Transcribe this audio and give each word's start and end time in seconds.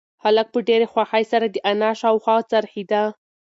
هلک 0.23 0.47
په 0.53 0.59
ډېرې 0.67 0.87
خوښۍ 0.91 1.23
سره 1.31 1.45
د 1.49 1.57
انا 1.71 1.89
شاوخوا 2.01 2.37
څرخېده. 2.51 3.03